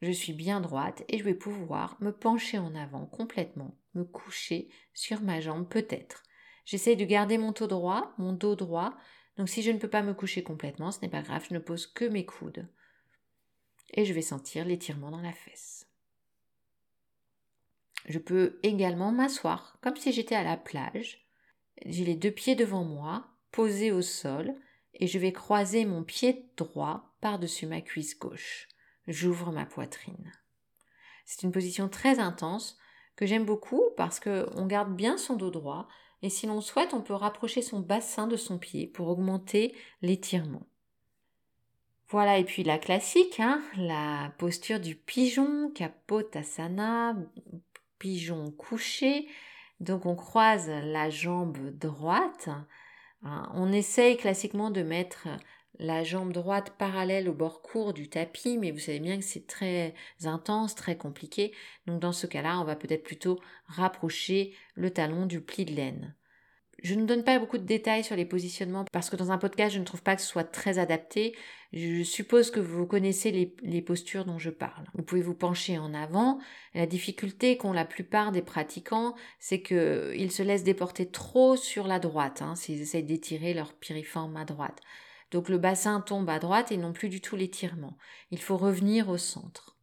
[0.00, 4.68] Je suis bien droite et je vais pouvoir me pencher en avant complètement, me coucher
[4.94, 6.24] sur ma jambe peut-être.
[6.64, 8.96] J'essaye de garder mon dos droit, mon dos droit.
[9.36, 11.60] Donc si je ne peux pas me coucher complètement, ce n'est pas grave, je ne
[11.60, 12.68] pose que mes coudes
[13.92, 15.86] et je vais sentir l'étirement dans la fesse.
[18.08, 21.26] Je peux également m'asseoir comme si j'étais à la plage.
[21.84, 24.54] J'ai les deux pieds devant moi, posés au sol,
[24.94, 28.68] et je vais croiser mon pied droit par-dessus ma cuisse gauche.
[29.06, 30.32] J'ouvre ma poitrine.
[31.24, 32.78] C'est une position très intense
[33.16, 35.88] que j'aime beaucoup parce qu'on garde bien son dos droit
[36.22, 40.66] et si l'on souhaite, on peut rapprocher son bassin de son pied pour augmenter l'étirement.
[42.12, 47.16] Voilà, et puis la classique, hein, la posture du pigeon, kapotasana,
[47.98, 49.26] pigeon couché.
[49.80, 52.50] Donc on croise la jambe droite.
[53.22, 53.48] Hein.
[53.54, 55.26] On essaye classiquement de mettre
[55.78, 59.46] la jambe droite parallèle au bord court du tapis, mais vous savez bien que c'est
[59.46, 59.94] très
[60.24, 61.54] intense, très compliqué.
[61.86, 66.14] Donc dans ce cas-là, on va peut-être plutôt rapprocher le talon du pli de laine.
[66.82, 69.74] Je ne donne pas beaucoup de détails sur les positionnements parce que dans un podcast,
[69.74, 71.36] je ne trouve pas que ce soit très adapté.
[71.72, 73.30] Je suppose que vous connaissez
[73.62, 74.84] les, postures dont je parle.
[74.94, 76.40] Vous pouvez vous pencher en avant.
[76.74, 82.00] La difficulté qu'ont la plupart des pratiquants, c'est qu'ils se laissent déporter trop sur la
[82.00, 84.80] droite, hein, s'ils essayent d'étirer leur piriforme à droite.
[85.30, 87.96] Donc le bassin tombe à droite et non plus du tout l'étirement.
[88.32, 89.78] Il faut revenir au centre.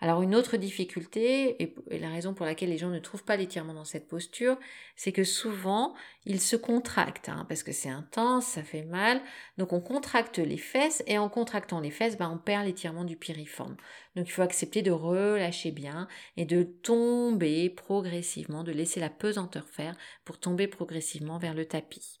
[0.00, 3.74] Alors une autre difficulté, et, la raison pour laquelle les gens ne trouvent pas l'étirement
[3.74, 4.56] dans cette posture,
[4.94, 9.20] c'est que souvent ils se contractent, hein, parce que c'est intense, ça fait mal,
[9.56, 13.16] donc on contracte les fesses, et en contractant les fesses, ben, on perd l'étirement du
[13.16, 13.76] piriforme.
[14.14, 16.06] Donc il faut accepter de relâcher bien
[16.36, 22.20] et de tomber progressivement, de laisser la pesanteur faire pour tomber progressivement vers le tapis.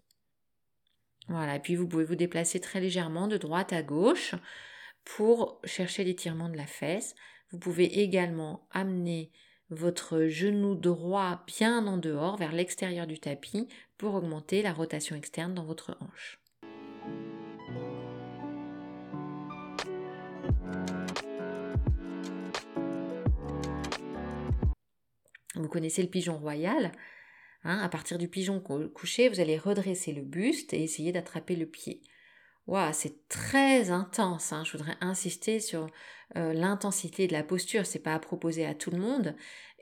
[1.28, 4.34] Voilà, et puis vous pouvez vous déplacer très légèrement de droite à gauche
[5.04, 7.14] pour chercher l'étirement de la fesse.
[7.50, 9.30] Vous pouvez également amener
[9.70, 15.54] votre genou droit bien en dehors vers l'extérieur du tapis pour augmenter la rotation externe
[15.54, 16.40] dans votre hanche.
[25.54, 26.92] Vous connaissez le pigeon royal.
[27.64, 31.66] Hein, à partir du pigeon couché, vous allez redresser le buste et essayer d'attraper le
[31.66, 32.02] pied
[32.92, 34.52] c'est très intense.
[34.52, 34.62] Hein.
[34.64, 35.86] Je voudrais insister sur
[36.36, 37.86] euh, l'intensité de la posture.
[37.86, 39.34] C'est pas à proposer à tout le monde.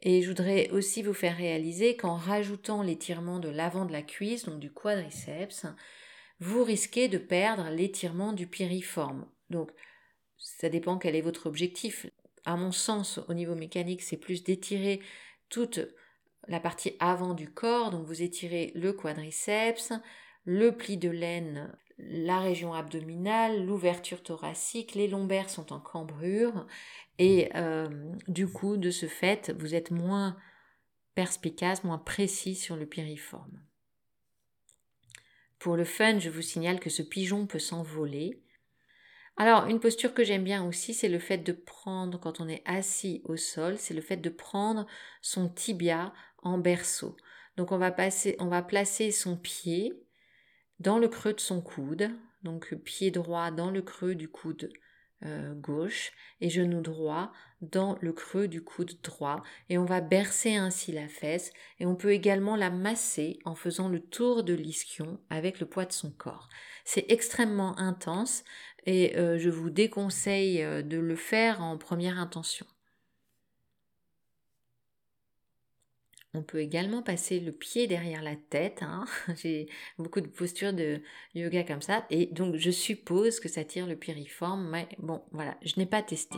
[0.03, 4.45] Et je voudrais aussi vous faire réaliser qu'en rajoutant l'étirement de l'avant de la cuisse,
[4.45, 5.67] donc du quadriceps,
[6.39, 9.27] vous risquez de perdre l'étirement du piriforme.
[9.51, 9.71] Donc,
[10.37, 12.07] ça dépend quel est votre objectif.
[12.45, 15.01] À mon sens, au niveau mécanique, c'est plus d'étirer
[15.49, 15.81] toute
[16.47, 17.91] la partie avant du corps.
[17.91, 19.93] Donc, vous étirez le quadriceps,
[20.45, 26.67] le pli de laine, la région abdominale, l'ouverture thoracique, les lombaires sont en cambrure
[27.19, 27.89] et euh,
[28.29, 30.37] du coup, de ce fait, vous êtes moins
[31.15, 33.63] perspicace, moins précis sur le piriforme.
[35.59, 38.43] Pour le fun, je vous signale que ce pigeon peut s'envoler.
[39.39, 42.63] Alors, une posture que j'aime bien aussi, c'est le fait de prendre, quand on est
[42.67, 44.87] assis au sol, c'est le fait de prendre
[45.23, 47.17] son tibia en berceau.
[47.57, 49.95] Donc, on va, passer, on va placer son pied
[50.81, 52.11] dans le creux de son coude,
[52.43, 54.71] donc pied droit dans le creux du coude
[55.25, 56.13] euh, gauche
[56.43, 61.09] et genou droit dans le creux du coude droit et on va bercer ainsi la
[61.09, 65.65] fesse et on peut également la masser en faisant le tour de l'ischio avec le
[65.65, 66.51] poids de son corps.
[66.85, 68.45] C'est extrêmement intense
[68.85, 72.67] et euh, je vous déconseille euh, de le faire en première intention.
[76.37, 78.83] On peut également passer le pied derrière la tête.
[78.83, 79.07] Hein.
[79.43, 79.69] J'ai
[79.99, 81.01] beaucoup de postures de
[81.35, 82.05] yoga comme ça.
[82.11, 84.69] Et donc je suppose que ça tire le piriforme.
[84.69, 86.37] Mais bon, voilà, je n'ai pas testé.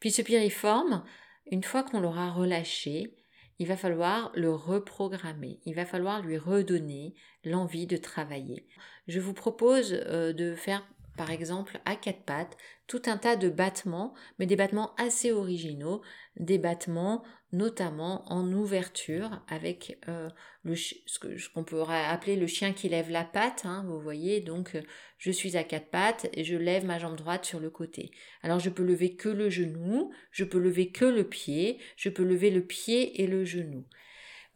[0.00, 1.04] Puis ce piriforme,
[1.50, 3.14] une fois qu'on l'aura relâché,
[3.62, 8.66] il va falloir le reprogrammer, il va falloir lui redonner l'envie de travailler.
[9.06, 10.84] Je vous propose euh, de faire
[11.16, 12.56] par exemple à quatre pattes
[12.86, 16.02] tout un tas de battements, mais des battements assez originaux,
[16.36, 20.28] des battements notamment en ouverture avec euh,
[20.62, 24.74] le, ce qu'on pourrait appeler le chien qui lève la patte, hein, vous voyez, donc
[24.74, 24.82] euh,
[25.18, 28.10] je suis à quatre pattes et je lève ma jambe droite sur le côté.
[28.42, 32.24] Alors je peux lever que le genou, je peux lever que le pied, je peux
[32.24, 33.86] lever le pied et le genou.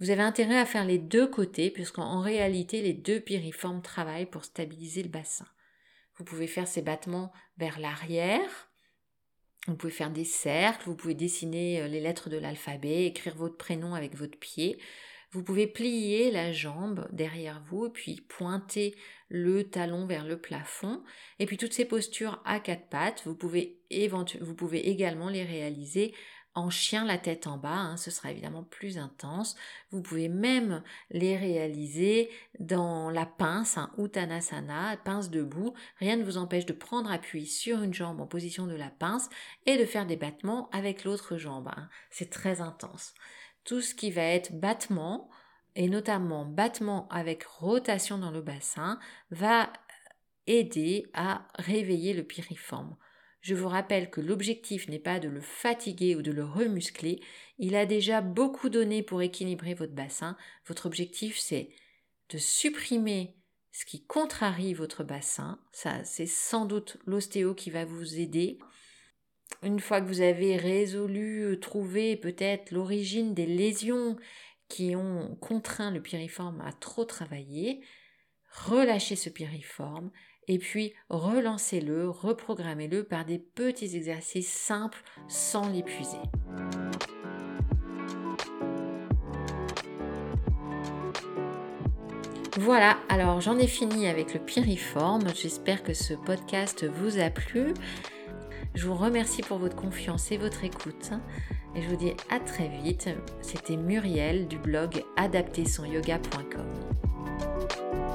[0.01, 4.45] Vous avez intérêt à faire les deux côtés puisqu'en réalité les deux piriformes travaillent pour
[4.45, 5.47] stabiliser le bassin.
[6.17, 8.71] Vous pouvez faire ces battements vers l'arrière.
[9.67, 13.57] Vous pouvez faire des cercles, vous pouvez dessiner euh, les lettres de l'alphabet, écrire votre
[13.57, 14.79] prénom avec votre pied.
[15.33, 18.95] Vous pouvez plier la jambe derrière vous et puis pointer
[19.29, 21.03] le talon vers le plafond.
[21.41, 23.81] Et puis toutes ces postures à quatre pattes, vous pouvez,
[24.41, 26.15] vous pouvez également les réaliser
[26.57, 29.57] en chien la tête en bas, hein, ce sera évidemment plus intense.
[29.91, 35.75] Vous pouvez même les réaliser dans la pince, un Uttanasana, pince debout.
[35.99, 39.29] Rien ne vous empêche de prendre appui sur une jambe en position de la pince
[39.67, 41.69] et de faire des battements avec l'autre jambe.
[41.69, 41.91] Hein.
[42.11, 43.13] C'est très intense.
[43.65, 45.29] Tout ce qui va être battement,
[45.75, 48.99] et notamment battement avec rotation dans le bassin,
[49.31, 49.71] va
[50.47, 52.97] aider à réveiller le piriforme.
[53.41, 57.21] Je vous rappelle que l'objectif n'est pas de le fatiguer ou de le remuscler,
[57.59, 60.37] il a déjà beaucoup donné pour équilibrer votre bassin.
[60.67, 61.71] Votre objectif c'est
[62.29, 63.37] de supprimer
[63.77, 65.61] ce qui contrarie votre bassin.
[65.71, 68.59] Ça, c'est sans doute l'ostéo qui va vous aider.
[69.63, 74.17] Une fois que vous avez résolu, euh, trouvé peut-être l'origine des lésions
[74.69, 77.83] qui ont contraint le piriforme à trop travailler,
[78.51, 80.11] relâchez ce piriforme
[80.49, 86.19] et puis relancez-le, reprogrammez-le par des petits exercices simples sans l'épuiser.
[92.59, 95.25] Voilà, alors j'en ai fini avec le piriforme.
[95.35, 97.75] J'espère que ce podcast vous a plu.
[98.75, 101.11] Je vous remercie pour votre confiance et votre écoute.
[101.75, 103.11] Et je vous dis à très vite.
[103.43, 108.06] C'était Muriel du blog adaptersonyoga.com.